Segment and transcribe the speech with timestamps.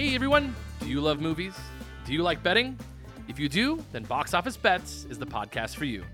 [0.00, 1.52] Hey everyone, do you love movies?
[2.06, 2.78] Do you like betting?
[3.28, 6.04] If you do, then Box Office Bets is the podcast for you.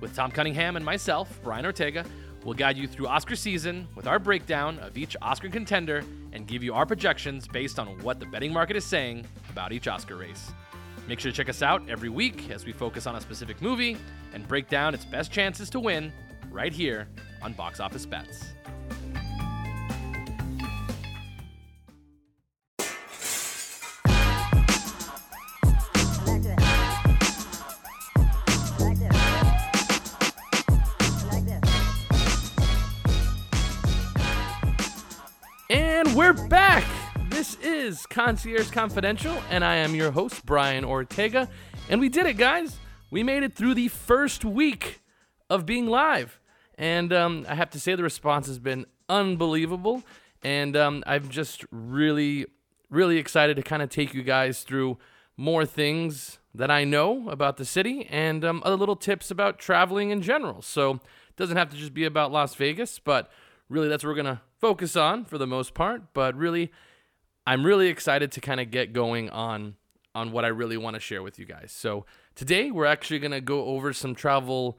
[0.00, 2.04] With Tom Cunningham and myself, Brian Ortega,
[2.42, 6.02] we'll guide you through Oscar season with our breakdown of each Oscar contender
[6.32, 9.86] and give you our projections based on what the betting market is saying about each
[9.86, 10.50] Oscar race.
[11.06, 13.96] Make sure to check us out every week as we focus on a specific movie
[14.34, 16.12] and break down its best chances to win
[16.50, 17.06] right here
[17.42, 18.46] on Box Office Bets.
[37.90, 41.48] Is Concierge Confidential, and I am your host, Brian Ortega.
[41.88, 42.78] And we did it, guys.
[43.10, 45.02] We made it through the first week
[45.48, 46.38] of being live.
[46.78, 50.04] And um, I have to say, the response has been unbelievable.
[50.40, 52.46] And um, I'm just really,
[52.90, 54.96] really excited to kind of take you guys through
[55.36, 60.10] more things that I know about the city and um, other little tips about traveling
[60.10, 60.62] in general.
[60.62, 63.32] So it doesn't have to just be about Las Vegas, but
[63.68, 66.14] really that's what we're going to focus on for the most part.
[66.14, 66.70] But really,
[67.46, 69.76] I'm really excited to kind of get going on
[70.14, 71.72] on what I really want to share with you guys.
[71.72, 72.04] So
[72.34, 74.78] today we're actually going to go over some travel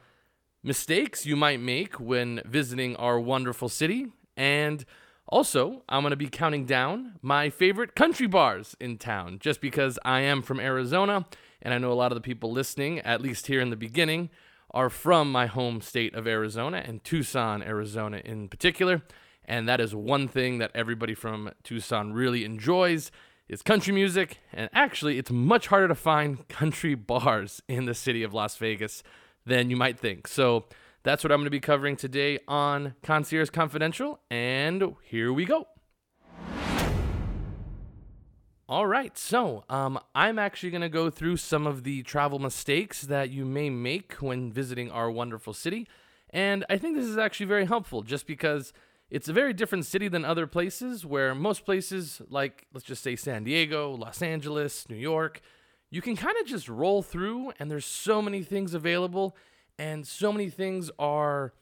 [0.64, 4.86] mistakes you might make when visiting our wonderful city and
[5.32, 9.98] also, I'm going to be counting down my favorite country bars in town just because
[10.04, 11.26] I am from Arizona
[11.62, 14.30] and I know a lot of the people listening, at least here in the beginning,
[14.72, 19.04] are from my home state of Arizona and Tucson, Arizona in particular.
[19.52, 23.12] And that is one thing that everybody from Tucson really enjoys
[23.50, 24.38] is country music.
[24.54, 29.04] And actually, it's much harder to find country bars in the city of Las Vegas
[29.46, 30.30] than you might think.
[30.30, 30.68] So
[31.04, 34.22] that's what I'm going to be covering today on Concierge Confidential.
[34.32, 35.68] And here we go.
[38.70, 43.02] All right, so um, I'm actually going to go through some of the travel mistakes
[43.02, 45.90] that you may make when visiting our wonderful city.
[46.30, 48.72] And I think this is actually very helpful just because
[49.12, 53.18] it's a very different city than other places where most places, like let's just say
[53.18, 55.42] San Diego, Los Angeles, New York,
[55.90, 59.36] you can kind of just roll through and there's so many things available
[59.78, 61.54] and so many things are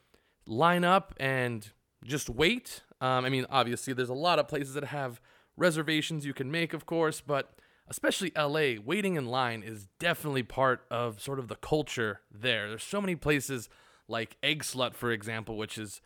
[0.45, 1.71] line up and
[2.03, 2.83] just wait.
[3.01, 5.19] Um, I mean, obviously, there's a lot of places that have
[5.57, 7.55] reservations you can make, of course, but
[7.87, 12.69] especially LA, waiting in line is definitely part of sort of the culture there.
[12.69, 13.69] There's so many places
[14.07, 15.99] like Eggslut, for example, which is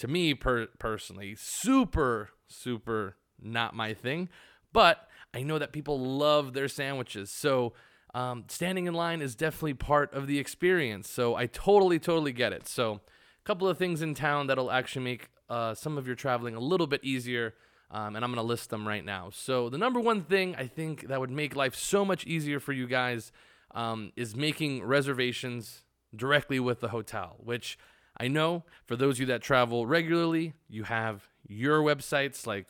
[0.00, 4.28] to me per- personally super, super not my thing,
[4.72, 7.30] but I know that people love their sandwiches.
[7.30, 7.72] So,
[8.14, 11.08] um, standing in line is definitely part of the experience.
[11.10, 12.66] So I totally, totally get it.
[12.66, 16.56] So a couple of things in town that'll actually make uh, some of your traveling
[16.56, 17.54] a little bit easier.
[17.92, 19.30] Um, and I'm going to list them right now.
[19.32, 22.72] So the number one thing I think that would make life so much easier for
[22.72, 23.32] you guys
[23.74, 25.82] um, is making reservations
[26.14, 27.78] directly with the hotel, which
[28.20, 32.66] I know for those of you that travel regularly, you have your websites like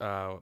[0.00, 0.36] uh,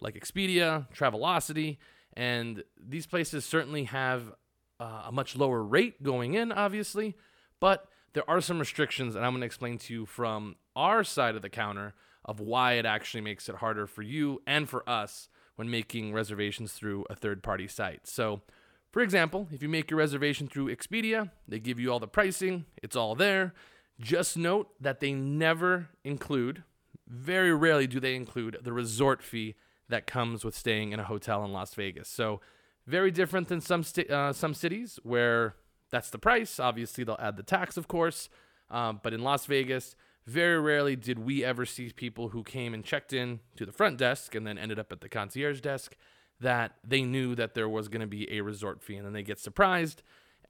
[0.00, 1.78] like Expedia, Travelocity,
[2.14, 4.32] and these places certainly have
[4.80, 7.16] uh, a much lower rate going in, obviously,
[7.60, 11.36] but there are some restrictions, and I'm going to explain to you from our side
[11.36, 15.28] of the counter of why it actually makes it harder for you and for us
[15.54, 18.08] when making reservations through a third party site.
[18.08, 18.42] So,
[18.90, 22.64] for example, if you make your reservation through Expedia, they give you all the pricing,
[22.82, 23.54] it's all there.
[24.02, 26.64] Just note that they never include,
[27.06, 29.54] very rarely do they include the resort fee
[29.88, 32.08] that comes with staying in a hotel in Las Vegas.
[32.08, 32.40] So,
[32.84, 35.54] very different than some uh, some cities where
[35.90, 36.58] that's the price.
[36.58, 38.28] Obviously, they'll add the tax, of course.
[38.70, 39.94] Um, but in Las Vegas,
[40.26, 43.98] very rarely did we ever see people who came and checked in to the front
[43.98, 45.96] desk and then ended up at the concierge desk
[46.40, 49.22] that they knew that there was going to be a resort fee and then they
[49.22, 50.02] get surprised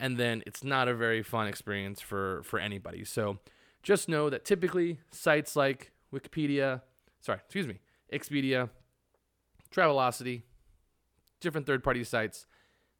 [0.03, 3.05] and then it's not a very fun experience for for anybody.
[3.05, 3.39] So
[3.85, 6.83] just know that typically sites like Wikipedia,
[7.21, 7.78] sorry, excuse me,
[8.13, 8.69] Expedia,
[9.75, 10.43] Travelocity,
[11.41, 12.47] different third-party sites,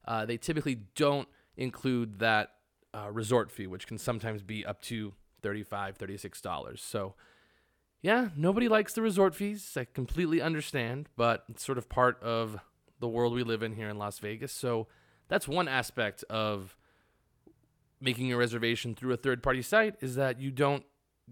[0.07, 2.53] uh, they typically don't include that
[2.95, 5.13] uh, resort fee, which can sometimes be up to
[5.43, 6.79] $35, $36.
[6.79, 7.15] So,
[8.01, 9.77] yeah, nobody likes the resort fees.
[9.77, 12.59] I completely understand, but it's sort of part of
[13.01, 14.53] the world we live in here in Las Vegas.
[14.53, 14.87] So,
[15.29, 16.77] that's one aspect of
[18.03, 20.85] making a reservation through a third party site is that you don't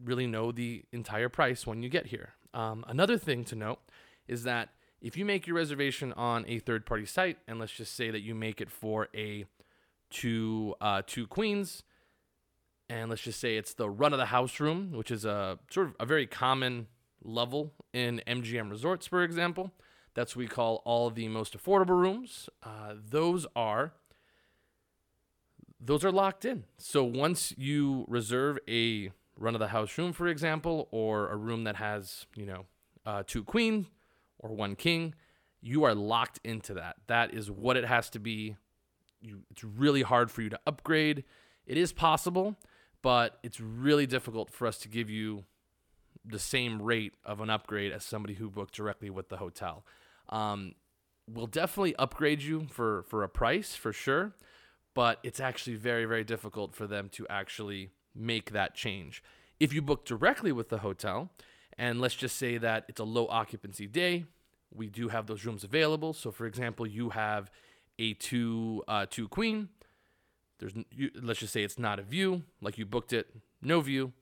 [0.03, 2.31] really know the entire price when you get here.
[2.55, 3.81] Um, another thing to note
[4.27, 4.71] is that
[5.01, 8.21] if you make your reservation on a third party site, and let's just say that
[8.21, 9.45] you make it for a
[10.11, 11.83] two uh, two queens,
[12.89, 15.89] and let's just say it's the run of the house room, which is a sort
[15.89, 16.87] of a very common
[17.23, 19.73] level in MGM resorts, for example,
[20.15, 22.49] That's what we call all the most affordable rooms.
[22.63, 23.93] Uh, those are
[25.81, 26.65] those are locked in.
[26.77, 31.65] So once you reserve a run of the house room, for example, or a room
[31.65, 32.67] that has you know
[33.07, 33.87] uh, two queen
[34.39, 35.15] or one king,
[35.61, 36.97] you are locked into that.
[37.07, 38.57] That is what it has to be.
[39.21, 41.25] You, it's really hard for you to upgrade.
[41.67, 42.57] It is possible,
[43.03, 45.45] but it's really difficult for us to give you
[46.25, 49.85] the same rate of an upgrade as somebody who booked directly with the hotel.
[50.29, 50.75] Um,
[51.27, 54.33] we'll definitely upgrade you for for a price for sure,
[54.95, 59.23] but it's actually very very difficult for them to actually make that change.
[59.59, 61.31] If you book directly with the hotel,
[61.79, 64.25] and let's just say that it's a low occupancy day,
[64.75, 66.13] we do have those rooms available.
[66.13, 67.51] So, for example, you have
[67.99, 69.69] a two uh, two queen.
[70.59, 73.29] There's you, let's just say it's not a view, like you booked it,
[73.63, 74.13] no view,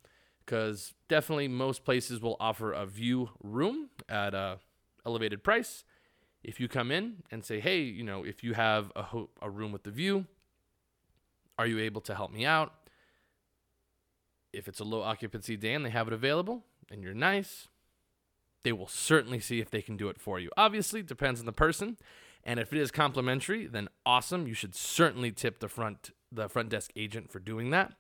[0.44, 4.58] because definitely most places will offer a view room at a
[5.04, 5.84] elevated price.
[6.44, 9.50] If you come in and say, hey, you know, if you have a ho- a
[9.50, 10.26] room with the view,
[11.58, 12.72] are you able to help me out?
[14.52, 17.68] If it's a low occupancy day and they have it available, and you're nice,
[18.62, 20.50] they will certainly see if they can do it for you.
[20.56, 21.96] Obviously, depends on the person.
[22.44, 24.46] And if it is complimentary, then awesome.
[24.46, 27.94] You should certainly tip the front the front desk agent for doing that.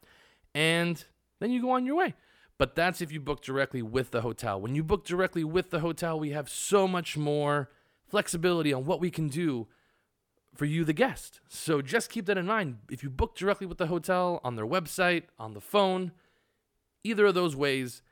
[0.54, 1.02] And
[1.40, 2.14] then you go on your way.
[2.58, 4.60] But that's if you book directly with the hotel.
[4.60, 7.70] When you book directly with the hotel, we have so much more
[8.06, 9.68] flexibility on what we can do
[10.58, 11.38] for you, the guest.
[11.48, 12.78] So just keep that in mind.
[12.90, 16.10] If you book directly with the hotel on their website, on the phone,
[17.04, 18.02] either of those ways,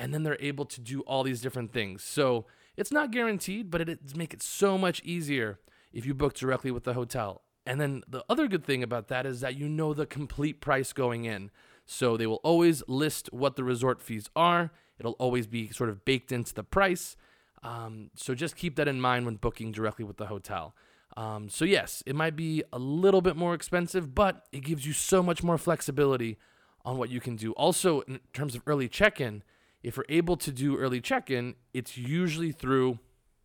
[0.00, 2.02] and then they're able to do all these different things.
[2.02, 2.46] So
[2.76, 5.60] it's not guaranteed, but it make it so much easier
[5.92, 7.42] if you book directly with the hotel.
[7.64, 10.92] And then the other good thing about that is that you know the complete price
[10.92, 11.52] going in.
[11.86, 14.72] So they will always list what the resort fees are.
[14.98, 17.16] It'll always be sort of baked into the price.
[17.62, 20.74] Um, so just keep that in mind when booking directly with the hotel.
[21.16, 24.92] Um, so yes, it might be a little bit more expensive, but it gives you
[24.92, 26.38] so much more flexibility
[26.84, 27.52] on what you can do.
[27.52, 29.42] Also, in terms of early check-in,
[29.82, 32.98] if you're able to do early check in, it's usually through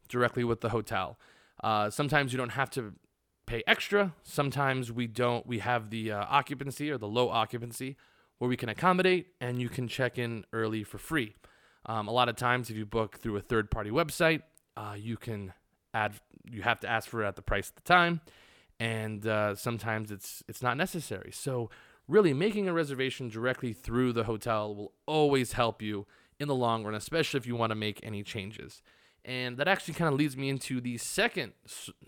[0.07, 1.19] directly with the hotel.
[1.63, 2.93] Uh, sometimes you don't have to
[3.45, 4.13] pay extra.
[4.23, 5.45] Sometimes we don't.
[5.47, 7.97] We have the uh, occupancy or the low occupancy
[8.37, 11.35] where we can accommodate and you can check in early for free.
[11.87, 14.41] Um, a lot of times, if you book through a third party website,
[14.75, 15.53] uh, you can
[16.49, 18.21] You have to ask for it at the price at the time,
[18.79, 21.31] and uh, sometimes it's it's not necessary.
[21.31, 21.69] So
[22.07, 26.05] really, making a reservation directly through the hotel will always help you
[26.39, 28.81] in the long run, especially if you want to make any changes.
[29.25, 31.51] And that actually kind of leads me into the second,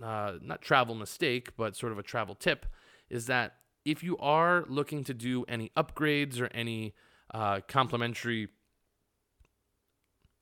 [0.02, 2.66] uh, not travel mistake, but sort of a travel tip,
[3.10, 6.94] is that if you are looking to do any upgrades or any
[7.34, 8.48] uh, complimentary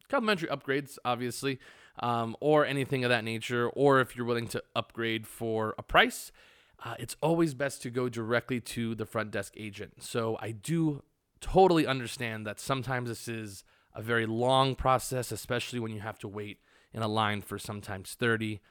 [0.09, 1.59] complimentary upgrades, obviously,
[1.99, 6.31] um, or anything of that nature, or if you're willing to upgrade for a price,
[6.83, 10.03] uh, it's always best to go directly to the front desk agent.
[10.03, 11.03] So I do
[11.41, 13.63] totally understand that sometimes this is
[13.93, 16.59] a very long process, especially when you have to wait
[16.93, 18.61] in a line for sometimes 30,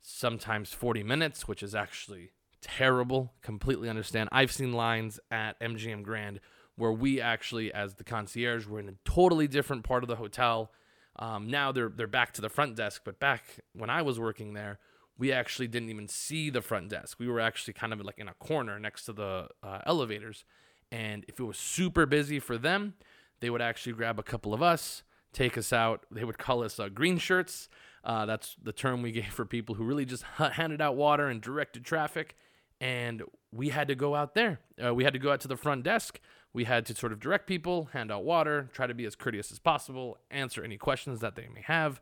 [0.00, 2.30] sometimes 40 minutes, which is actually
[2.60, 3.32] terrible.
[3.42, 4.28] Completely understand.
[4.32, 6.40] I've seen lines at MGM Grand
[6.76, 10.70] where we actually, as the concierge, were in a totally different part of the hotel.
[11.18, 13.42] Um, now they're they're back to the front desk, but back
[13.72, 14.78] when I was working there,
[15.18, 17.18] we actually didn't even see the front desk.
[17.18, 20.44] We were actually kind of like in a corner next to the uh, elevators,
[20.92, 22.94] and if it was super busy for them,
[23.40, 26.04] they would actually grab a couple of us, take us out.
[26.10, 27.68] They would call us uh, green shirts.
[28.04, 31.40] Uh, that's the term we gave for people who really just handed out water and
[31.40, 32.36] directed traffic.
[32.80, 34.60] And we had to go out there.
[34.84, 36.20] Uh, we had to go out to the front desk.
[36.52, 39.50] We had to sort of direct people, hand out water, try to be as courteous
[39.50, 42.00] as possible, answer any questions that they may have.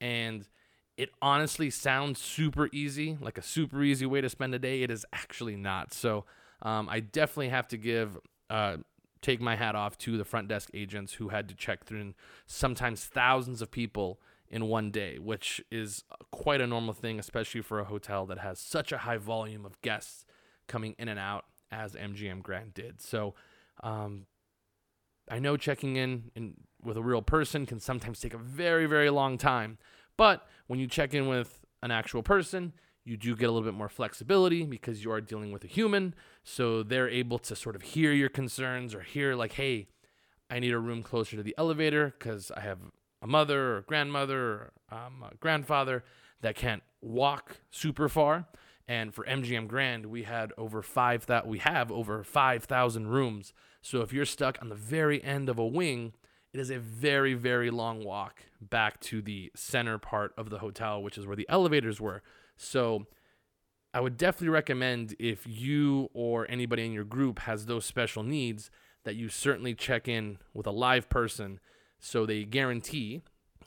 [0.00, 0.48] And
[0.96, 4.82] it honestly sounds super easy, like a super easy way to spend a day.
[4.82, 5.94] It is actually not.
[5.94, 6.24] So
[6.62, 8.18] um, I definitely have to give
[8.50, 8.78] uh,
[9.22, 12.14] take my hat off to the front desk agents who had to check through
[12.46, 17.78] sometimes thousands of people in one day, which is quite a normal thing, especially for
[17.78, 20.24] a hotel that has such a high volume of guests
[20.66, 23.00] coming in and out as MGM Grand did.
[23.00, 23.34] So,
[23.82, 24.26] um,
[25.30, 29.10] I know checking in, in with a real person can sometimes take a very, very
[29.10, 29.78] long time,
[30.16, 32.72] but when you check in with an actual person,
[33.04, 36.14] you do get a little bit more flexibility because you are dealing with a human.
[36.42, 39.88] So they're able to sort of hear your concerns or hear, like, hey,
[40.50, 42.78] I need a room closer to the elevator because I have
[43.22, 46.04] a mother or grandmother or um, grandfather
[46.42, 48.46] that can't walk super far.
[48.88, 53.52] And for MGM Grand, we had over five that we have over five thousand rooms.
[53.82, 56.12] So if you're stuck on the very end of a wing
[56.52, 61.00] It is a very, very long walk back to the center part of the hotel,
[61.02, 62.22] which is where the elevators were.
[62.56, 63.06] So
[63.94, 68.70] I would definitely recommend if you or anybody in your group has those special needs
[69.04, 71.60] that you certainly check in with a live person
[72.00, 73.22] so they guarantee,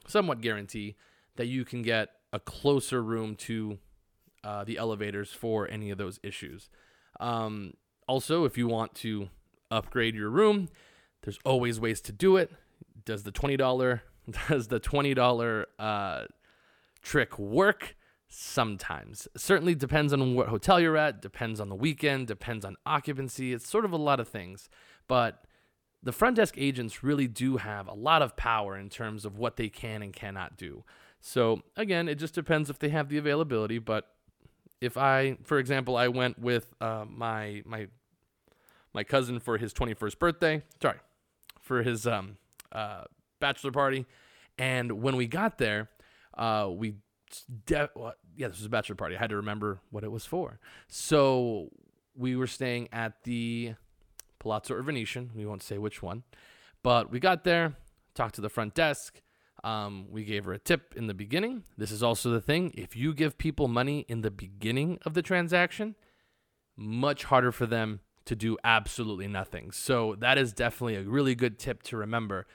[0.07, 0.95] somewhat guarantee,
[1.35, 3.77] that you can get a closer room to
[4.43, 6.69] uh, the elevators for any of those issues.
[7.19, 7.73] Um,
[8.07, 9.29] also, if you want to
[9.71, 10.69] upgrade your room,
[11.21, 12.51] there's always ways to do it.
[13.05, 14.03] Does the twenty dollar
[14.49, 16.25] does the twenty dollar uh,
[17.01, 17.95] trick work?
[18.35, 19.27] Sometimes.
[19.37, 23.53] Certainly depends on what hotel you're at, depends on the weekend, depends on occupancy.
[23.53, 24.69] It's sort of a lot of things.
[25.07, 25.45] But
[26.03, 29.55] the front desk agents really do have a lot of power in terms of what
[29.55, 30.83] they can and cannot do.
[31.21, 33.79] So, again, it just depends if they have the availability.
[33.79, 34.09] But
[34.81, 37.87] if I, for example, I went with uh, my my
[38.93, 40.99] my cousin for his 21st birthday, sorry,
[41.61, 42.37] for his um,
[42.71, 43.05] uh,
[43.39, 44.05] bachelor party,
[44.57, 45.89] and when we got there,
[46.37, 46.95] uh, we
[47.65, 49.15] de- well, yeah, this was a bachelor party.
[49.15, 50.59] I had to remember what it was for.
[50.87, 51.69] So
[52.15, 53.75] we were staying at the
[54.43, 55.31] Palazzo or Venetian.
[55.35, 56.23] We won't say which one,
[56.83, 57.73] but we got there,
[58.13, 59.21] talked to the front desk.
[59.63, 61.63] Um, we gave her a tip in the beginning.
[61.77, 62.73] This is also the thing.
[62.75, 65.95] If you give people money in the beginning of the transaction,
[66.75, 69.71] much harder for them to do absolutely nothing.
[69.71, 72.45] So that is definitely a really good tip to remember.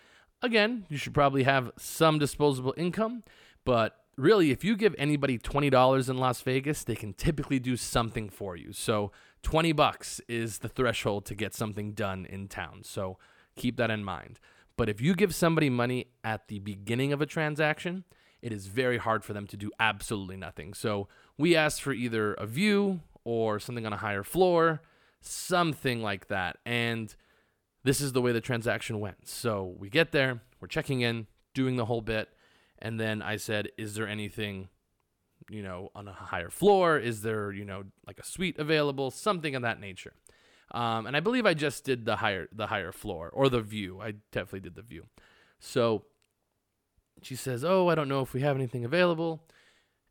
[0.42, 3.24] Again, you should probably have some disposable income,
[3.64, 8.28] but really, if you give anybody $20 in Las Vegas, they can typically do something
[8.28, 8.72] for you.
[8.72, 12.82] So 20 bucks is the threshold to get something done in town.
[12.84, 13.18] So
[13.56, 14.40] keep that in mind.
[14.76, 18.04] But if you give somebody money at the beginning of a transaction,
[18.40, 20.74] it is very hard for them to do absolutely nothing.
[20.74, 24.80] So we asked for either a view or something on a higher floor,
[25.20, 26.58] something like that.
[26.64, 27.14] And
[27.84, 29.26] this is the way the transaction went.
[29.26, 32.28] So we get there, we're checking in, doing the whole bit.
[32.78, 34.68] And then I said, Is there anything,
[35.50, 36.98] you know, on a higher floor?
[36.98, 39.10] Is there, you know, like a suite available?
[39.10, 40.14] Something of that nature.
[40.70, 44.00] Um, and I believe I just did the higher the higher floor or the view.
[44.00, 45.06] I definitely did the view.
[45.58, 46.04] So
[47.22, 49.42] she says, "Oh, I don't know if we have anything available,"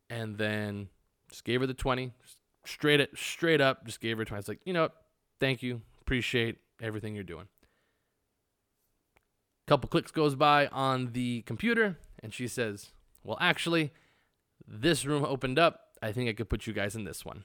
[0.09, 0.89] and then
[1.29, 2.11] just gave her the twenty,
[2.65, 3.85] straight it straight up.
[3.85, 4.39] Just gave her twenty.
[4.39, 4.95] It's like, you know, what?
[5.39, 7.47] thank you, appreciate everything you're doing.
[9.15, 12.91] A couple clicks goes by on the computer, and she says,
[13.23, 13.91] Well, actually,
[14.67, 15.81] this room opened up.
[16.01, 17.43] I think I could put you guys in this one.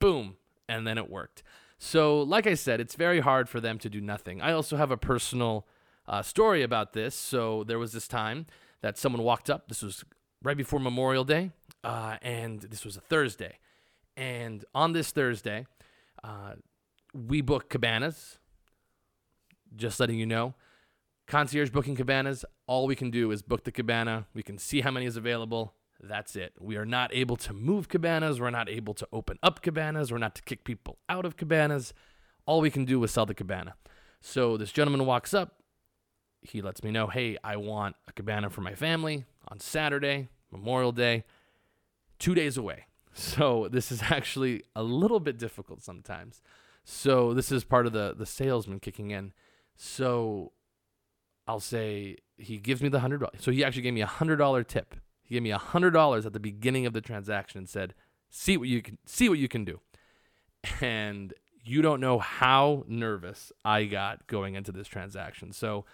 [0.00, 0.36] Boom.
[0.68, 1.42] And then it worked.
[1.78, 4.40] So, like I said, it's very hard for them to do nothing.
[4.40, 5.66] I also have a personal
[6.06, 7.14] uh, story about this.
[7.14, 8.46] So, there was this time
[8.80, 9.68] that someone walked up.
[9.68, 10.04] This was
[10.42, 11.50] right before Memorial Day,
[11.82, 13.58] uh, and this was a Thursday.
[14.16, 15.66] And on this Thursday,
[16.22, 16.54] uh,
[17.12, 18.38] we book cabanas.
[19.76, 20.54] Just letting you know
[21.26, 24.26] concierge booking cabanas, all we can do is book the cabana.
[24.34, 25.74] We can see how many is available.
[26.00, 26.54] That's it.
[26.60, 28.40] We are not able to move cabanas.
[28.40, 30.12] We're not able to open up cabanas.
[30.12, 31.94] We're not to kick people out of cabanas.
[32.46, 33.74] All we can do is sell the cabana.
[34.20, 35.62] So this gentleman walks up.
[36.42, 40.92] He lets me know, hey, I want a cabana for my family on Saturday, Memorial
[40.92, 41.24] Day,
[42.18, 42.86] two days away.
[43.16, 46.42] So this is actually a little bit difficult sometimes.
[46.82, 49.32] So this is part of the the salesman kicking in.
[49.76, 50.50] So
[51.46, 53.36] I'll say he gives me the hundred dollars.
[53.38, 54.96] So he actually gave me a hundred dollar tip.
[55.24, 57.94] He gave me a hundred dollars at the beginning of the transaction and said,
[58.30, 59.80] "See what you can see what you can do."
[60.80, 65.52] And you don't know how nervous I got going into this transaction.
[65.52, 65.84] So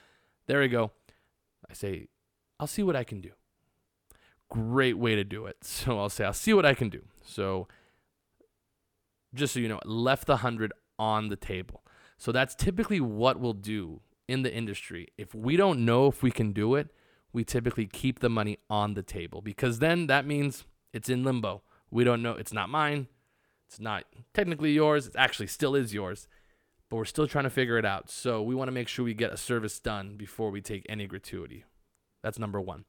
[0.46, 0.90] there we go.
[1.68, 2.08] I say,
[2.58, 3.30] "I'll see what I can do."
[4.48, 5.58] Great way to do it.
[5.64, 7.68] So I'll say, "I'll see what I can do." So
[9.34, 11.84] just so you know, left the hundred on the table.
[12.18, 16.30] So that's typically what we'll do in the industry, if we don't know if we
[16.30, 16.88] can do it,
[17.32, 21.62] we typically keep the money on the table because then that means it's in limbo.
[21.90, 22.32] We don't know.
[22.32, 23.08] It's not mine.
[23.68, 25.06] It's not technically yours.
[25.06, 26.26] It actually still is yours,
[26.88, 28.10] but we're still trying to figure it out.
[28.10, 31.06] So we want to make sure we get a service done before we take any
[31.06, 31.64] gratuity.
[32.22, 32.84] That's number one.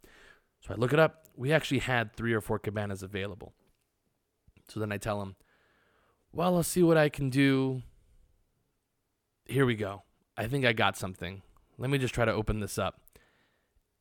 [0.62, 1.28] So I look it up.
[1.36, 3.54] We actually had three or four cabanas available.
[4.68, 5.36] So then I tell him,
[6.32, 7.82] well, I'll see what I can do.
[9.46, 10.04] Here we go.
[10.38, 11.42] I think I got something.
[11.78, 13.02] Let me just try to open this up.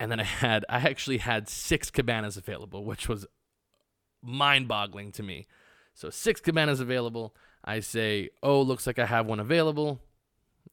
[0.00, 3.26] And then I had, I actually had six cabanas available, which was
[4.22, 5.46] mind boggling to me.
[5.94, 7.34] So six cabanas available.
[7.62, 10.00] I say, oh, looks like I have one available.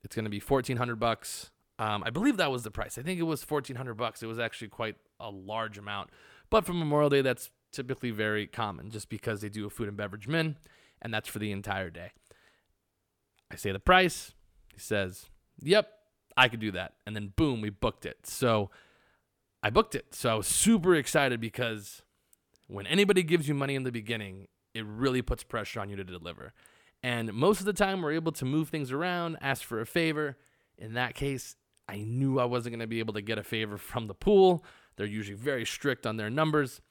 [0.03, 1.51] It's going to be 1400 bucks.
[1.77, 2.97] Um, I believe that was the price.
[2.97, 4.23] I think it was 1400 bucks.
[4.23, 6.09] It was actually quite a large amount.
[6.49, 9.97] But for Memorial Day, that's typically very common just because they do a food and
[9.97, 10.55] beverage min,
[11.01, 12.11] and that's for the entire day.
[13.51, 14.33] I say the price.
[14.73, 15.29] He says,
[15.61, 15.89] Yep,
[16.35, 16.93] I could do that.
[17.05, 18.25] And then boom, we booked it.
[18.25, 18.69] So
[19.63, 20.13] I booked it.
[20.13, 22.01] So I was super excited because
[22.67, 26.03] when anybody gives you money in the beginning, it really puts pressure on you to
[26.03, 26.53] deliver.
[27.03, 30.37] And most of the time, we're able to move things around, ask for a favor.
[30.77, 31.55] In that case,
[31.87, 34.63] I knew I wasn't going to be able to get a favor from the pool.
[34.95, 36.81] They're usually very strict on their numbers,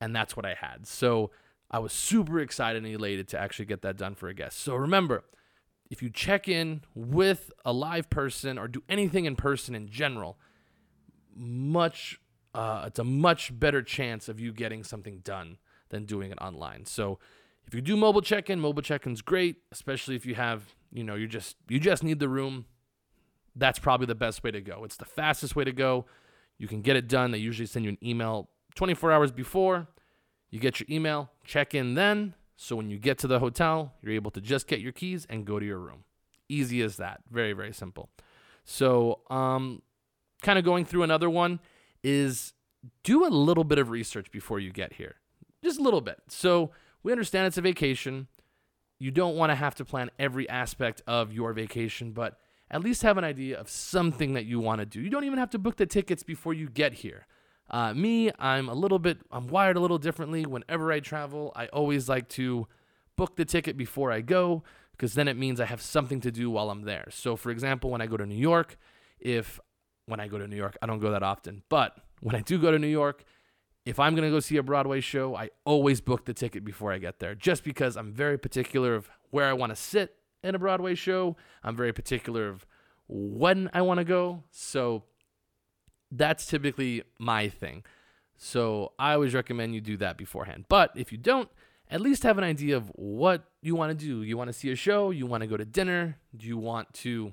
[0.00, 0.86] and that's what I had.
[0.86, 1.30] So
[1.70, 4.58] I was super excited and elated to actually get that done for a guest.
[4.58, 5.24] So remember,
[5.90, 10.38] if you check in with a live person or do anything in person in general,
[11.36, 12.18] much
[12.54, 15.56] uh, it's a much better chance of you getting something done
[15.88, 16.84] than doing it online.
[16.84, 17.18] So
[17.66, 21.26] if you do mobile check-in, mobile check-in's great, especially if you have, you know, you
[21.26, 22.66] just you just need the room.
[23.54, 24.84] That's probably the best way to go.
[24.84, 26.06] It's the fastest way to go.
[26.58, 27.30] You can get it done.
[27.30, 29.88] They usually send you an email 24 hours before.
[30.50, 32.34] You get your email, check in then.
[32.56, 35.46] So when you get to the hotel, you're able to just get your keys and
[35.46, 36.04] go to your room.
[36.48, 37.20] Easy as that.
[37.30, 38.10] Very, very simple.
[38.64, 39.82] So, um,
[40.42, 41.60] kind of going through another one
[42.02, 42.52] is
[43.04, 45.16] do a little bit of research before you get here.
[45.62, 46.18] Just a little bit.
[46.28, 46.72] So,
[47.02, 48.28] we understand it's a vacation.
[48.98, 52.38] You don't want to have to plan every aspect of your vacation, but
[52.70, 55.00] at least have an idea of something that you want to do.
[55.00, 57.26] You don't even have to book the tickets before you get here.
[57.70, 60.46] Uh, me, I'm a little bit, I'm wired a little differently.
[60.46, 62.66] Whenever I travel, I always like to
[63.16, 66.50] book the ticket before I go because then it means I have something to do
[66.50, 67.08] while I'm there.
[67.10, 68.76] So, for example, when I go to New York,
[69.18, 69.58] if
[70.06, 72.58] when I go to New York, I don't go that often, but when I do
[72.58, 73.24] go to New York,
[73.84, 76.92] if I'm going to go see a Broadway show, I always book the ticket before
[76.92, 80.54] I get there just because I'm very particular of where I want to sit in
[80.54, 81.36] a Broadway show.
[81.64, 82.66] I'm very particular of
[83.08, 84.44] when I want to go.
[84.50, 85.04] So
[86.10, 87.84] that's typically my thing.
[88.36, 90.66] So I always recommend you do that beforehand.
[90.68, 91.48] But if you don't,
[91.90, 94.22] at least have an idea of what you want to do.
[94.22, 95.10] You want to see a show?
[95.10, 96.18] You want to go to dinner?
[96.36, 97.32] Do you want to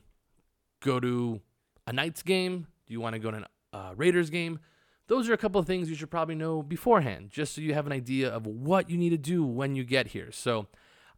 [0.81, 1.41] go to
[1.89, 2.67] a Knights game?
[2.85, 4.59] Do you want to go to a uh, Raiders game?
[5.07, 7.87] Those are a couple of things you should probably know beforehand, just so you have
[7.87, 10.31] an idea of what you need to do when you get here.
[10.31, 10.67] So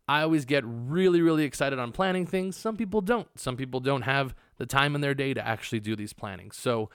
[0.07, 2.55] I always get really, really excited on planning things.
[2.55, 3.27] Some people don't.
[3.37, 6.55] Some people don't have the time in their day to actually do these plannings.
[6.55, 6.89] So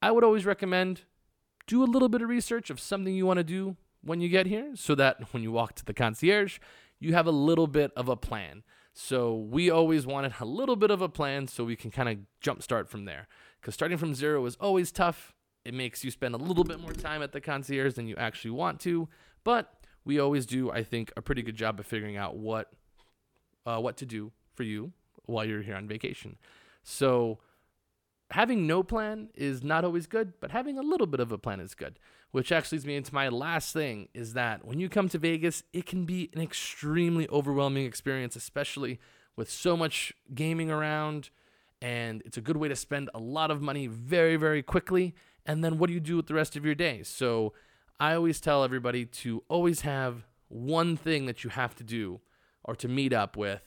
[0.00, 1.02] I would always recommend
[1.66, 4.46] do a little bit of research of something you want to do when you get
[4.46, 6.58] here so that when you walk to the concierge,
[7.00, 8.62] you have a little bit of a plan.
[8.94, 12.18] So we always wanted a little bit of a plan so we can kind of
[12.42, 13.28] jumpstart from there.
[13.60, 16.92] Because starting from zero is always tough it makes you spend a little bit more
[16.92, 19.08] time at the concierge than you actually want to,
[19.44, 22.70] but we always do, I think, a pretty good job of figuring out what
[23.66, 24.92] uh, what to do for you
[25.24, 26.36] while you're here on vacation.
[26.82, 27.38] So
[28.30, 31.60] having no plan is not always good, but having a little bit of a plan
[31.60, 31.98] is good.
[32.30, 35.62] Which actually leads me into my last thing is that when you come to Vegas,
[35.72, 38.98] it can be an extremely overwhelming experience, especially
[39.36, 41.30] with so much gaming around.
[41.80, 45.14] And it's a good way to spend a lot of money very, very quickly
[45.46, 47.02] and then what do you do with the rest of your day?
[47.02, 47.52] So
[48.00, 52.20] I always tell everybody to always have one thing that you have to do
[52.62, 53.62] or to meet up with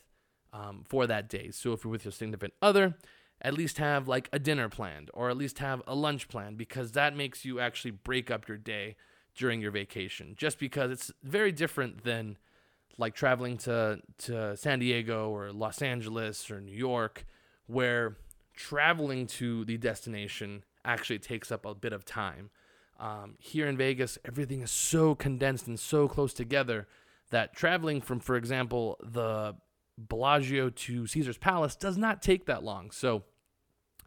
[0.54, 1.52] um, for that day.
[1.52, 2.96] So if you're with your significant other,
[3.42, 6.94] at least have like a dinner planned or at least have a lunch planned because
[6.94, 8.96] that makes you actually break up your day
[9.36, 10.34] during your vacation.
[10.38, 12.38] Just because it's very different than
[12.98, 17.26] like traveling to to San Diego or Los Angeles or New York
[17.68, 18.18] where
[18.56, 22.50] traveling to the destination actually takes up a bit of time.
[23.00, 26.88] Um, here in Vegas, everything is so condensed and so close together
[27.30, 29.56] that traveling from, for example, the
[29.98, 32.92] Bellagio to Caesar's Palace does not take that long.
[32.92, 33.24] So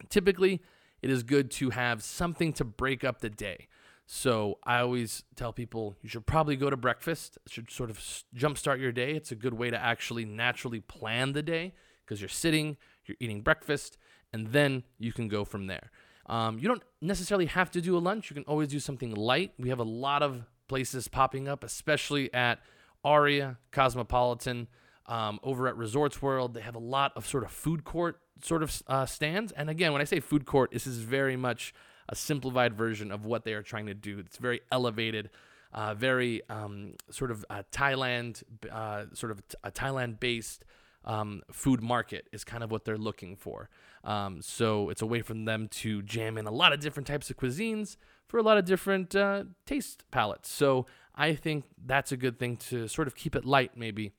[0.09, 0.63] typically,
[1.03, 3.69] it is good to have something to break up the day.
[4.07, 7.39] So I always tell people you should probably go to breakfast.
[7.47, 7.99] It should sort of
[8.37, 9.13] jumpstart your day.
[9.13, 11.75] It's a good way to actually naturally plan the day
[12.05, 12.77] because you're sitting,
[13.07, 13.99] you're eating breakfast,
[14.33, 15.91] and then you can go from there.
[16.27, 18.31] Um, you don't necessarily have to do a lunch.
[18.31, 19.53] You can always do something light.
[19.59, 22.61] We have a lot of places popping up, especially at
[23.05, 24.69] Aria, Cosmopolitan,
[25.11, 26.55] um, over at Resorts World.
[26.55, 29.53] They have a lot of sort of food court sort of uh, stands.
[29.53, 31.75] And again, when I say food court, this is very much
[32.09, 34.19] a simplified version of what they are trying to do.
[34.21, 35.29] It's very elevated.
[35.73, 38.43] Uh, very um, sort of Thailand,
[38.73, 40.65] uh, sort of a Thailand-based
[41.05, 43.69] um, food market is kind of what they're looking for.
[44.03, 47.31] Um, so it's a way for them to jam in a lot of different types
[47.31, 47.97] of cuisines
[48.27, 50.51] for a lot of different uh, taste palates.
[50.51, 54.13] So I think that's a good thing to sort of keep it light, maybe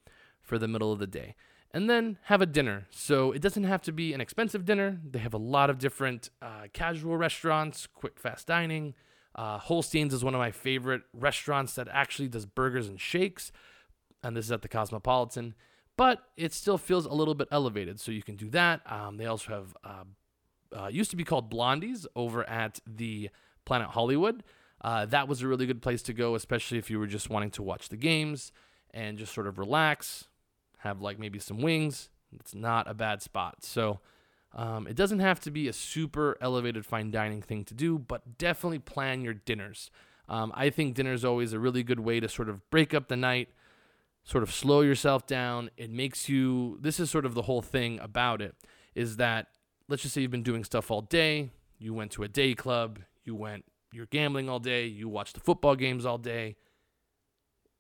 [0.52, 1.36] for the middle of the day.
[1.74, 2.88] And then have a dinner.
[2.90, 5.00] So it doesn't have to be an expensive dinner.
[5.10, 8.94] They have a lot of different uh, casual restaurants, quick, fast dining.
[9.34, 13.54] Uh, Holstein's is one of my favorite restaurants that actually does burgers and shakes.
[14.22, 15.56] And this is at the Cosmopolitan
[16.02, 18.00] but it still feels a little bit elevated.
[18.00, 18.82] So you can do that.
[18.92, 20.04] Um, they also have uh,
[20.76, 23.30] uh, used to be called Blondie's over at the
[23.66, 24.44] Planet Hollywood.
[24.84, 27.52] Uh, that was a really good place to go, especially if you were just wanting
[27.52, 28.52] to watch the games
[28.94, 30.28] and just sort of relax,
[30.82, 32.10] have like maybe some wings.
[32.40, 33.64] It's not a bad spot.
[33.64, 34.00] So
[34.54, 38.38] um, it doesn't have to be a super elevated fine dining thing to do, but
[38.38, 39.90] definitely plan your dinners.
[40.28, 43.08] Um, I think dinner is always a really good way to sort of break up
[43.08, 43.50] the night,
[44.24, 45.70] sort of slow yourself down.
[45.78, 48.56] It makes you, this is sort of the whole thing about it,
[48.96, 49.48] is that
[49.88, 51.50] let's just say you've been doing stuff all day.
[51.80, 55.40] You went to a day club, you went, you're gambling all day, you watch the
[55.40, 56.56] football games all day,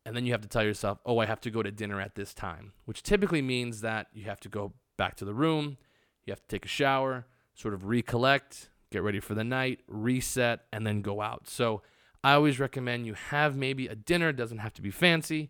[0.05, 2.15] and then you have to tell yourself, oh, I have to go to dinner at
[2.15, 5.77] this time, which typically means that you have to go back to the room,
[6.25, 10.61] you have to take a shower, sort of recollect, get ready for the night, reset,
[10.71, 11.47] and then go out.
[11.47, 11.81] So
[12.23, 15.49] I always recommend you have maybe a dinner, it doesn't have to be fancy,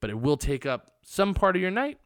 [0.00, 1.98] but it will take up some part of your night.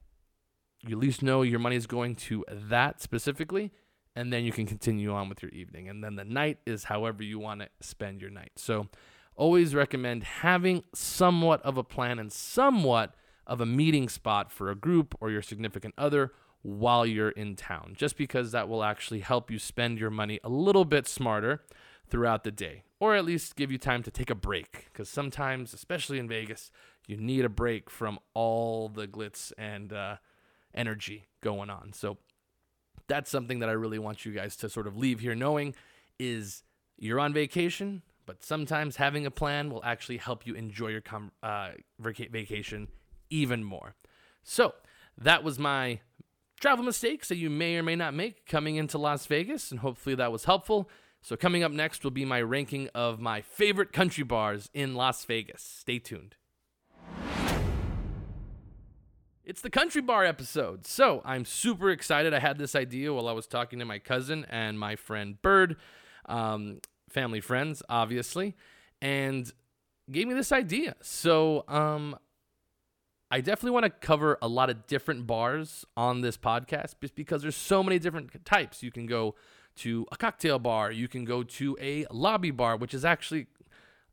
[0.81, 3.71] You at least know your money is going to that specifically,
[4.17, 5.89] and then you can continue on with your evening.
[5.89, 8.53] And then the night is however you want to spend your night.
[8.57, 8.89] So
[9.43, 13.13] always recommend having somewhat of a plan and somewhat
[13.45, 16.31] of a meeting spot for a group or your significant other
[16.63, 20.49] while you're in town, just because that will actually help you spend your money a
[20.49, 21.61] little bit smarter
[22.09, 24.87] throughout the day, or at least give you time to take a break.
[24.93, 26.71] Because sometimes, especially in Vegas,
[27.09, 30.19] you need a break from all the glitz and uh,
[30.73, 31.93] energy going on.
[31.93, 32.17] So
[33.09, 35.75] that's something that I really want you guys to sort of leave here knowing
[36.21, 36.63] is
[36.97, 41.33] you're on vacation, but sometimes having a plan will actually help you enjoy your com-
[41.43, 42.89] uh, vacation
[43.31, 43.95] even more.
[44.43, 44.75] So
[45.19, 46.01] that was my
[46.61, 50.15] travel mistakes that you may or may not make coming into Las Vegas, and hopefully
[50.15, 50.89] that was helpful.
[51.25, 55.25] So, coming up next will be my ranking of my favorite country bars in Las
[55.25, 55.63] Vegas.
[55.63, 56.35] Stay tuned.
[59.45, 60.85] It's the country bar episode.
[60.85, 62.35] So, I'm super excited.
[62.35, 65.77] I had this idea while I was talking to my cousin and my friend Bird,
[66.27, 66.81] um,
[67.13, 68.57] family friends, obviously,
[69.01, 69.53] and
[70.11, 70.97] gave me this idea.
[71.01, 72.17] So, um,
[73.31, 77.57] I definitely want to cover a lot of different bars on this podcast because there's
[77.57, 78.83] so many different types.
[78.83, 79.37] You can go
[79.77, 80.93] to a cocktail bar.
[80.93, 83.47] You can go to a lobby bar, which is actually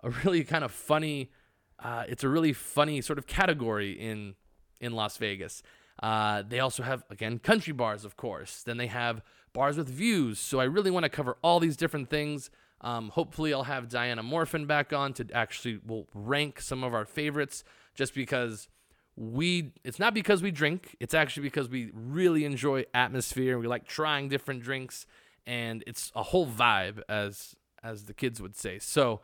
[0.04, 1.32] a really kind of funny.
[1.78, 4.36] Uh, it's a really funny sort of category in
[4.80, 5.64] in Las Vegas.
[6.02, 8.64] Uh, they also have again country bars, of course.
[8.64, 10.40] Then they have bars with views.
[10.40, 12.50] So I really want to cover all these different things.
[12.82, 17.06] Um, hopefully, I'll have Diana Morphin back on to actually we'll rank some of our
[17.06, 17.63] favorites,
[17.96, 18.68] just because
[19.15, 23.86] we it's not because we drink it's actually because we really enjoy atmosphere we like
[23.86, 25.06] trying different drinks
[25.46, 28.78] and it's a whole vibe as as the kids would say.
[28.80, 29.22] So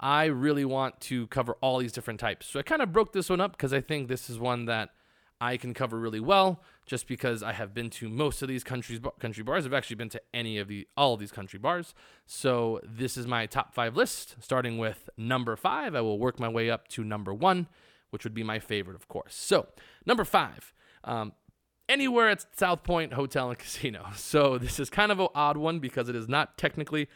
[0.00, 2.46] I really want to cover all these different types.
[2.46, 4.90] So I kind of broke this one up because I think this is one that
[5.40, 8.98] I can cover really well just because I have been to most of these countries
[9.20, 9.66] country bars.
[9.66, 11.94] I've actually been to any of the all of these country bars.
[12.26, 15.94] So this is my top 5 list starting with number 5.
[15.94, 17.68] I will work my way up to number 1,
[18.10, 19.34] which would be my favorite of course.
[19.34, 19.68] So,
[20.06, 20.72] number 5.
[21.04, 21.32] Um,
[21.88, 24.06] anywhere at South Point Hotel and Casino.
[24.16, 27.08] So this is kind of an odd one because it is not technically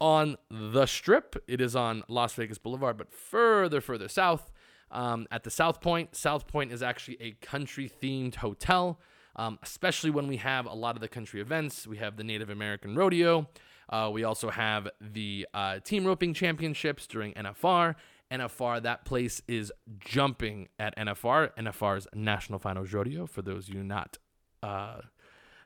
[0.00, 1.36] on the strip.
[1.46, 4.50] It is on Las Vegas Boulevard, but further, further south
[4.90, 6.14] um, at the South Point.
[6.14, 9.00] South Point is actually a country themed hotel,
[9.36, 11.86] um, especially when we have a lot of the country events.
[11.86, 13.48] We have the Native American Rodeo.
[13.88, 17.96] Uh, we also have the uh, team roping championships during NFR,
[18.30, 18.82] NFR.
[18.82, 21.50] That place is jumping at NFR.
[21.58, 23.26] NFR's National Finals Rodeo.
[23.26, 24.18] For those you not
[24.62, 25.00] uh,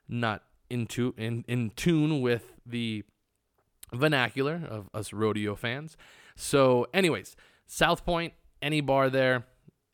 [0.09, 3.05] not into in in tune with the
[3.93, 5.97] vernacular of us rodeo fans.
[6.37, 8.33] So, anyways, South Point,
[8.65, 9.45] any bar there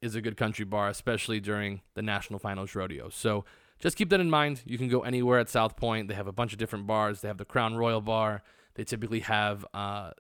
[0.01, 3.11] is a good country bar, especially during the National Finals Rodeo.
[3.11, 3.45] So
[3.79, 4.63] just keep that in mind.
[4.65, 6.09] You can go anywhere at South Point.
[6.09, 7.21] They have a bunch of different bars.
[7.21, 8.43] They have the Crown Royal Bar.
[8.75, 9.67] They typically have.
[9.75, 10.13] Uh,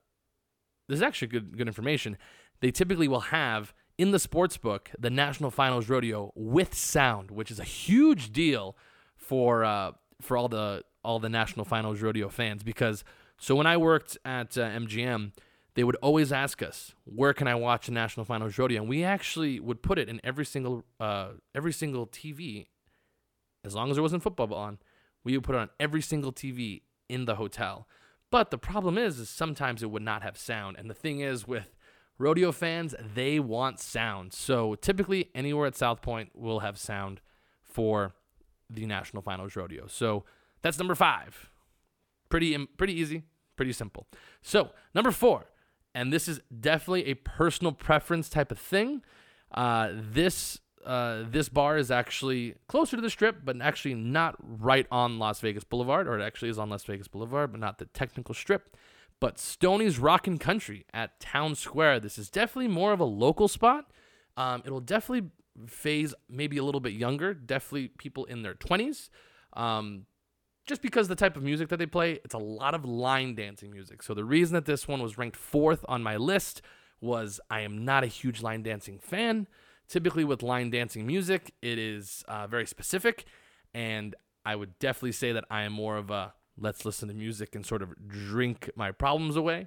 [0.89, 2.19] this is actually good good information
[2.61, 7.51] they typically will have in the sports book the National Finals Rodeo with sound, which
[7.51, 8.77] is a huge deal
[9.17, 13.05] for uh, for all the all the National Finals Rodeo fans because
[13.39, 15.33] so when I worked at uh, MGM,
[15.75, 19.05] they would always ask us, "Where can I watch the National Finals Rodeo?" And we
[19.05, 22.69] actually would put it in every single uh, every single TV,
[23.65, 24.79] as long as there wasn't football on.
[25.23, 27.87] We would put it on every single TV in the hotel.
[28.31, 30.77] But the problem is, is sometimes it would not have sound.
[30.79, 31.75] And the thing is, with
[32.17, 34.33] rodeo fans, they want sound.
[34.33, 37.21] So typically, anywhere at South Point will have sound
[37.61, 38.15] for
[38.69, 39.87] the National Finals Rodeo.
[39.89, 40.25] So
[40.63, 41.51] that's number five.
[42.29, 43.25] Pretty, pretty easy,
[43.57, 44.07] pretty simple.
[44.43, 45.47] So number four,
[45.95, 49.03] and this is definitely a personal preference type of thing.
[49.53, 54.87] Uh, this uh, this bar is actually closer to the strip, but actually not right
[54.91, 57.85] on Las Vegas Boulevard, or it actually is on Las Vegas Boulevard, but not the
[57.87, 58.77] technical strip.
[59.21, 62.01] But Stoney's Rockin' Country at Town Square.
[62.01, 63.91] This is definitely more of a local spot.
[64.39, 65.31] Um, it'll definitely
[65.67, 69.11] phase maybe a little bit younger, definitely people in their 20s.
[69.53, 70.07] Um,
[70.67, 73.71] just because the type of music that they play, it's a lot of line dancing
[73.71, 74.03] music.
[74.03, 76.63] So the reason that this one was ranked fourth on my list
[77.01, 79.47] was I am not a huge line dancing fan.
[79.89, 83.25] Typically, with line dancing music, it is uh, very specific,
[83.75, 87.55] and I would definitely say that I am more of a let's listen to music
[87.55, 89.67] and sort of drink my problems away.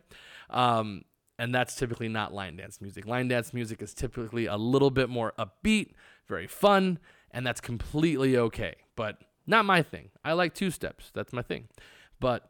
[0.50, 1.04] Um,
[1.40, 3.08] and that's typically not line dance music.
[3.08, 5.92] Line dance music is typically a little bit more upbeat,
[6.28, 7.00] very fun,
[7.32, 8.76] and that's completely okay.
[8.96, 10.10] But not my thing.
[10.24, 11.12] I like two steps.
[11.14, 11.68] That's my thing.
[12.20, 12.50] But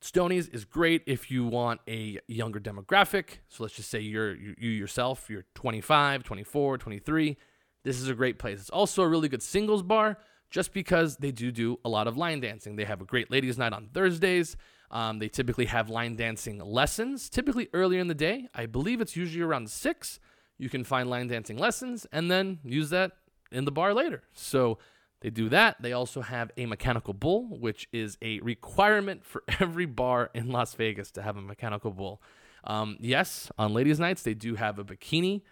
[0.00, 3.38] Stoney's is great if you want a younger demographic.
[3.48, 7.36] So let's just say you're you, you yourself, you're 25, 24, 23.
[7.84, 8.60] This is a great place.
[8.60, 10.18] It's also a really good singles bar
[10.50, 12.76] just because they do do a lot of line dancing.
[12.76, 14.56] They have a great ladies' night on Thursdays.
[14.90, 18.48] Um, they typically have line dancing lessons, typically earlier in the day.
[18.54, 20.20] I believe it's usually around six.
[20.58, 23.12] You can find line dancing lessons and then use that
[23.50, 24.22] in the bar later.
[24.32, 24.78] So
[25.20, 25.80] they do that.
[25.80, 30.74] They also have a mechanical bull, which is a requirement for every bar in Las
[30.74, 32.22] Vegas to have a mechanical bull.
[32.64, 35.42] Um, yes, on ladies' nights they do have a bikini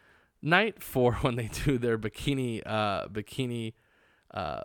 [0.42, 3.74] night for when they do their bikini uh, bikini
[4.32, 4.62] uh,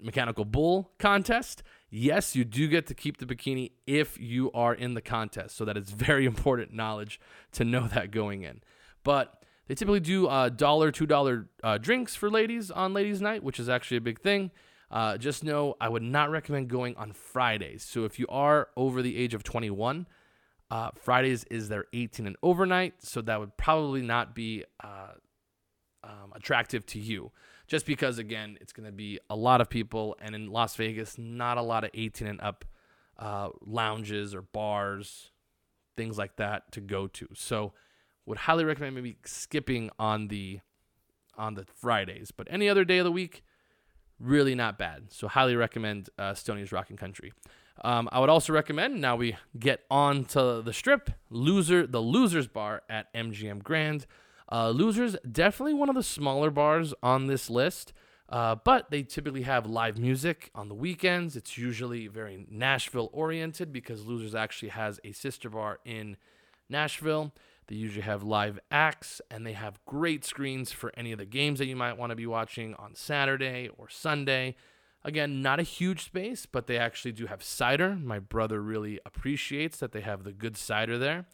[0.00, 1.62] mechanical bull contest.
[1.90, 5.56] Yes, you do get to keep the bikini if you are in the contest.
[5.56, 7.20] So that is very important knowledge
[7.52, 8.62] to know that going in.
[9.04, 13.44] But they typically do uh, dollar, two dollar uh, drinks for ladies on ladies' night,
[13.44, 14.50] which is actually a big thing.
[14.90, 17.84] Uh, just know I would not recommend going on Fridays.
[17.84, 20.08] So if you are over the age of 21,
[20.72, 25.12] uh, Fridays is their 18 and overnight, so that would probably not be uh,
[26.02, 27.30] um, attractive to you.
[27.68, 31.16] Just because, again, it's going to be a lot of people, and in Las Vegas,
[31.16, 32.64] not a lot of 18 and up
[33.20, 35.30] uh, lounges or bars,
[35.96, 37.28] things like that to go to.
[37.34, 37.72] So
[38.30, 40.60] would highly recommend maybe skipping on the
[41.36, 43.42] on the Fridays, but any other day of the week,
[44.18, 45.12] really not bad.
[45.12, 47.32] So highly recommend uh, Stoney's Rockin' Country.
[47.82, 52.46] Um, I would also recommend now we get on to the strip loser the losers
[52.46, 54.06] bar at MGM Grand.
[54.50, 57.92] Uh, losers definitely one of the smaller bars on this list.
[58.28, 61.34] Uh, but they typically have live music on the weekends.
[61.34, 66.16] It's usually very Nashville oriented because Losers actually has a sister bar in
[66.68, 67.32] Nashville.
[67.70, 71.60] They usually have live acts and they have great screens for any of the games
[71.60, 74.56] that you might want to be watching on Saturday or Sunday.
[75.04, 77.94] Again, not a huge space, but they actually do have cider.
[77.94, 81.26] My brother really appreciates that they have the good cider there,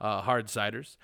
[0.00, 0.96] uh, hard ciders.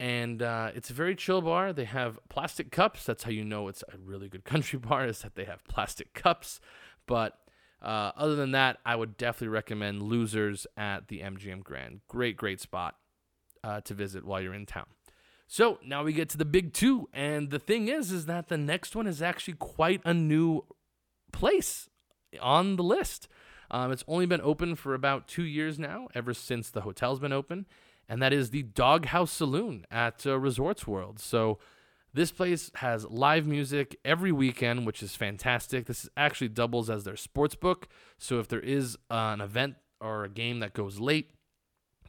[0.00, 1.74] And uh, it's a very chill bar.
[1.74, 3.04] They have plastic cups.
[3.04, 6.14] That's how you know it's a really good country bar, is that they have plastic
[6.14, 6.58] cups.
[7.06, 7.38] But
[7.82, 12.00] uh, other than that, I would definitely recommend Losers at the MGM Grand.
[12.08, 12.94] Great, great spot
[13.68, 14.86] uh, to visit while you're in town.
[15.46, 18.58] So now we get to the big two, and the thing is, is that the
[18.58, 20.64] next one is actually quite a new
[21.32, 21.88] place
[22.40, 23.28] on the list.
[23.70, 27.32] Um, it's only been open for about two years now, ever since the hotel's been
[27.32, 27.66] open,
[28.08, 31.18] and that is the Dawg House Saloon at uh, Resorts World.
[31.18, 31.58] So
[32.12, 35.86] this place has live music every weekend, which is fantastic.
[35.86, 37.88] This actually doubles as their sports book.
[38.18, 41.30] So if there is an event or a game that goes late,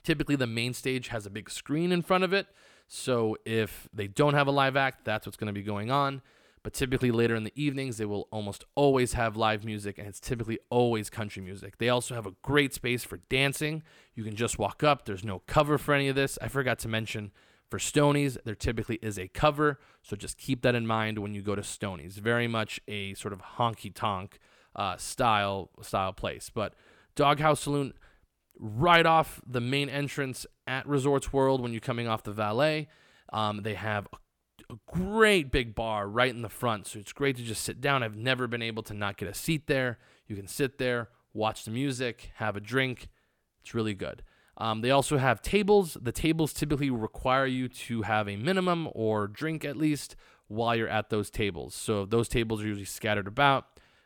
[0.04, 2.48] Typically, the main stage has a big screen in front of it.
[2.88, 6.22] So if they don't have a live act, that's what's going to be going on.
[6.62, 10.20] But typically, later in the evenings, they will almost always have live music, and it's
[10.20, 11.78] typically always country music.
[11.78, 13.82] They also have a great space for dancing.
[14.14, 16.38] You can just walk up, there's no cover for any of this.
[16.42, 17.32] I forgot to mention
[17.70, 21.42] for Stoney's, there typically is a cover, so just keep that in mind when you
[21.42, 22.18] go to Stoney's.
[22.18, 24.40] Very much a sort of honky tonk
[24.76, 26.50] uh, style style place.
[26.54, 26.74] But
[27.16, 27.94] Dawg House Saloon,
[28.60, 32.88] right off the main entrance at Resorts World when you're coming off the valet.
[33.32, 37.38] Um, they have a, a, great big bar right in the front, so it's great
[37.38, 38.04] to just sit down.
[38.04, 40.00] I've never been able to not get a seat there.
[40.28, 43.08] You can sit there, watch the music, have a drink.
[43.62, 44.24] It's really good.
[44.58, 45.98] Um, they also have tables.
[46.02, 50.16] The tables typically require you to have a minimum or drink at least
[50.48, 51.76] while you're at those tables.
[51.76, 53.66] So those tables are usually scattered about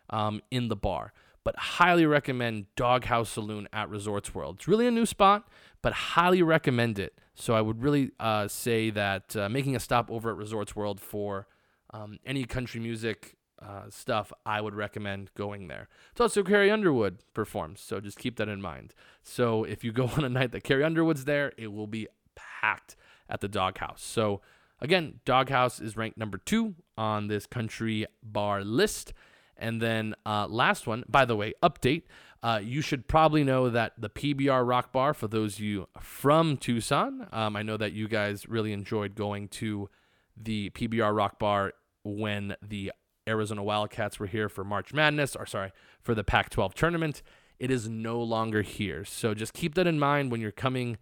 [0.09, 1.13] um, in the bar
[1.43, 4.58] but highly recommend Dawg House Saloon at Resorts World.
[4.58, 5.47] It's really a new spot,
[5.82, 7.19] but highly recommend it.
[7.36, 10.99] So I would really uh, say that uh, making a stop over at Resorts World
[10.99, 11.47] for
[11.93, 15.88] um, any country music uh, stuff, I would recommend going there.
[16.12, 18.93] It's also Carrie Underwood performs, so just keep that in mind.
[19.21, 22.95] So if you go on a night that Carrie Underwood's there, it will be packed
[23.29, 24.01] at the Dawg House.
[24.03, 24.41] So
[24.79, 29.13] again, Dawg House is ranked number two on this country bar list.
[29.57, 32.03] And then uh, last one, by the way, update.
[32.41, 36.57] Uh, you should probably know that the PBR Rock Bar, for those of you from
[36.57, 39.89] Tucson, um, I know that you guys really enjoyed going to
[40.35, 42.91] the PBR Rock Bar when the
[43.27, 47.21] Arizona Wildcats were here for March Madness, or sorry, for the Pac 12 tournament.
[47.59, 49.05] It is no longer here.
[49.05, 50.97] So just keep that in mind when you're coming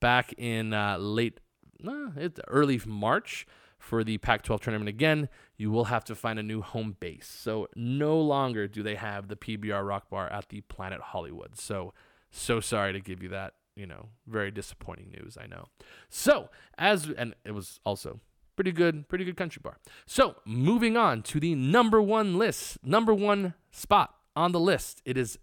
[0.00, 1.40] back in uh, late,
[1.86, 2.10] uh,
[2.46, 3.46] early March
[3.78, 5.28] for the Pac 12 tournament again.
[5.58, 7.26] You will have to find a new home base.
[7.26, 11.58] So no longer do they have the PBR Rock Bar at the Planet Hollywood.
[11.58, 11.92] So,
[12.30, 15.66] so sorry to give you that, you know, very disappointing news, I know.
[16.08, 18.20] So, as, and it was also
[18.54, 19.78] pretty good, pretty good country bar.
[20.06, 25.02] So, moving on to the number one list, number one spot on the list.
[25.04, 25.38] It is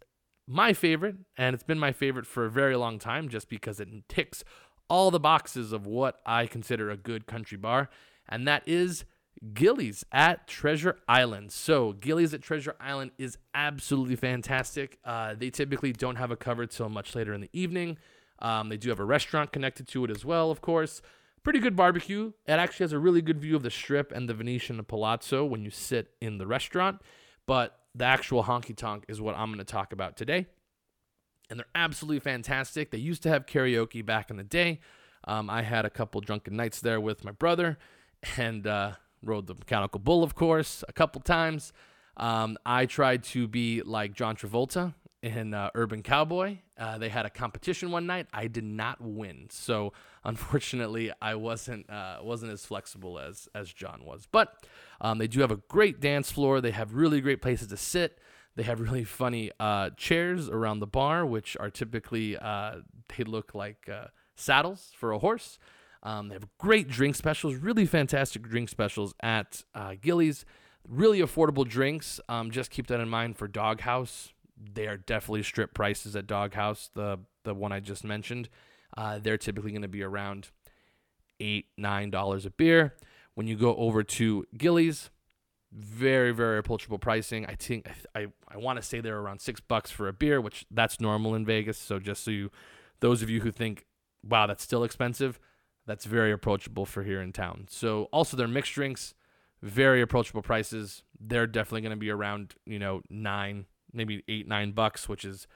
[0.48, 3.90] my favorite, and it's been my favorite for a very long time just because it
[4.08, 4.44] ticks
[4.90, 7.90] all the boxes of what I consider a good country bar,
[8.30, 9.06] and that is
[9.54, 11.52] Gilley's at Treasure Island.
[11.52, 14.98] So, Gilley's at Treasure Island is absolutely fantastic.
[15.04, 17.98] Uh, they typically don't have a cover till much later in the evening.
[18.40, 21.02] Um, they do have a restaurant connected to it as well, of course.
[21.44, 22.34] Pretty good barbecue.
[22.48, 25.64] It actually has a really good view of the strip and the Venetian Palazzo when
[25.64, 27.02] you sit in the restaurant.
[27.46, 30.48] But the actual honky tonk is what I'm going to talk about today.
[31.50, 32.90] And they're absolutely fantastic.
[32.90, 34.80] They used to have karaoke back in the day.
[35.26, 37.78] Um, I had a couple drunken nights there with my brother
[38.38, 38.94] and uh,
[39.26, 41.74] rode the mechanical bull, of course, a couple times.
[42.18, 46.60] Um, I tried to be like John Travolta in uh, Urban Cowboy.
[46.78, 48.28] Uh, they had a competition one night.
[48.32, 54.06] I did not win, so unfortunately, I wasn't uh, wasn't as flexible as as John
[54.06, 54.28] was.
[54.32, 54.66] But
[55.02, 56.62] um, they do have a great dance floor.
[56.62, 58.20] They have really great places to sit.
[58.56, 62.78] They have really funny uh, chairs around the bar, which are typically uh,
[63.18, 65.60] they look like uh, saddles for a horse.
[66.06, 69.64] Um, they have great drink specials, really fantastic drink specials at
[70.02, 70.46] Gilley's.
[70.88, 72.20] Really affordable drinks.
[72.30, 76.28] Um, just keep that in mind for Dawg House they are definitely strip prices at
[76.28, 78.50] Dawg House, the the one I just mentioned.
[78.98, 80.50] Uh, they're typically going to be around
[81.40, 82.96] eight nine dollars a beer.
[83.36, 85.10] When you go over to Gilley's,
[85.72, 87.46] very very approachable pricing.
[87.46, 90.66] I think I I want to say they're around six bucks for a beer, which
[90.72, 91.78] that's normal in Vegas.
[91.78, 92.52] So just so you,
[93.02, 93.86] those of you who think,
[94.24, 95.40] wow, that's still expensive,
[95.86, 97.68] that's very approachable for here in town.
[97.70, 99.14] So also their mixed drinks,
[99.62, 101.04] very approachable prices.
[101.20, 105.48] They're definitely going to be around you know nine maybe eight nine bucks, which is.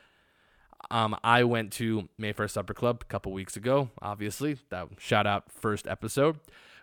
[0.91, 3.89] Um, I went to Mayfair Supper Club a couple weeks ago.
[4.01, 6.39] Obviously, that shout out first episode,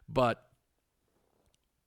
[0.06, 0.46] but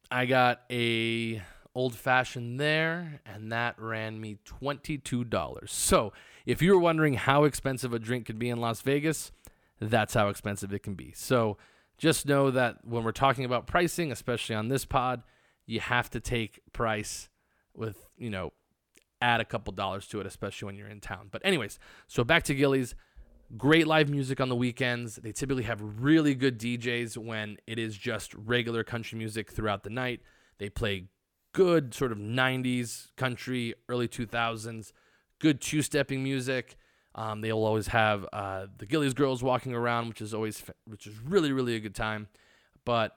[0.10, 1.44] I got a
[1.76, 5.72] old fashioned there, and that ran me twenty two dollars.
[5.72, 6.12] So,
[6.48, 9.32] if you were wondering how expensive a drink could be in Las Vegas,
[9.80, 11.12] that's how expensive it can be.
[11.16, 11.58] So,
[11.98, 15.22] just know that when we're talking about pricing, especially on this pod,
[15.66, 17.30] you have to take price
[17.74, 18.52] with you know
[19.22, 21.28] add a couple dollars to it, especially when you're in town.
[21.32, 22.96] But, anyways, so back to Gilley's.
[23.58, 25.16] Great live music on the weekends.
[25.16, 29.90] They typically have really good DJs when it is just regular country music throughout the
[29.90, 30.22] night.
[30.60, 31.08] They play
[31.54, 34.92] good sort of 90s country, early 2000s,
[35.40, 36.78] good two stepping music.
[37.16, 41.16] Um, they'll always have uh, the Gilley's girls walking around, which is always which is
[41.20, 42.28] really really a good time.
[42.86, 43.16] But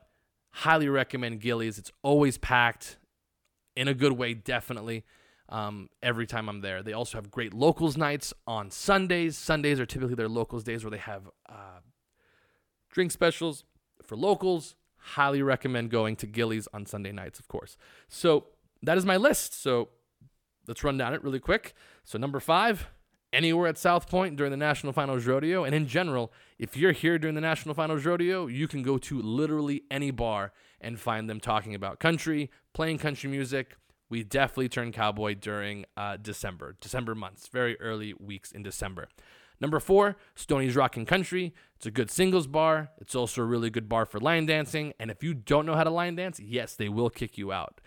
[0.50, 1.78] highly recommend Gilley's.
[1.78, 2.98] It's always packed
[3.76, 5.04] in a good way, definitely
[5.48, 6.82] um, every time I'm there.
[6.82, 9.36] They also have great locals nights on Sundays.
[9.36, 11.80] Sundays are typically their locals days where they have uh,
[12.90, 13.64] drink specials
[14.02, 14.74] for locals.
[14.96, 17.76] Highly recommend going to Gilley's on Sunday nights, of course.
[18.08, 18.46] So
[18.82, 19.60] that is my list.
[19.60, 19.88] So
[20.66, 21.74] let's run down it really quick.
[22.04, 22.88] So number five,
[23.32, 25.64] anywhere at South Point during the National Finals Rodeo.
[25.64, 29.20] And in general, if you're here during the National Finals Rodeo, you can go to
[29.20, 33.76] literally any bar and find them talking about country, playing country music,
[34.12, 39.08] we definitely turn cowboy during uh, December, December months, very early weeks in December.
[39.58, 41.54] Number four, Stoney's Rockin' Country.
[41.76, 42.90] It's a good singles bar.
[42.98, 44.92] It's also a really good bar for line dancing.
[45.00, 47.80] And if you don't know how to line dance, yes, they will kick you out.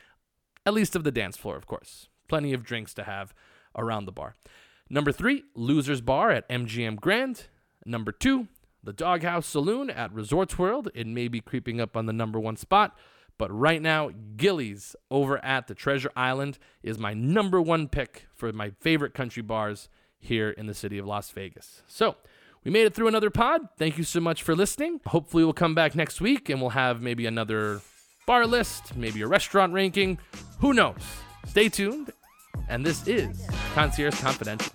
[0.66, 2.10] At least of the dance floor, of course.
[2.28, 3.36] Plenty of drinks to have
[3.78, 4.36] around the bar.
[4.90, 7.46] Number three, Losers Bar at MGM Grand.
[7.86, 8.48] Number two,
[8.84, 10.90] the Dawg House Saloon at Resorts World.
[10.94, 12.96] It may be creeping up on the number one spot.
[13.38, 18.54] But right now, Gilley's over at the Treasure Island is my number one pick for
[18.54, 21.82] my favorite country bars here in the city of Las Vegas.
[21.88, 22.16] So,
[22.64, 23.62] we made it through another pod.
[23.78, 25.02] Thank you so much for listening.
[25.08, 27.82] Hopefully, we'll come back next week and we'll have maybe another
[28.26, 30.18] bar list, maybe a restaurant ranking.
[30.60, 30.96] Who knows?
[31.46, 32.12] Stay tuned.
[32.70, 34.72] And this is Concierge Confidential.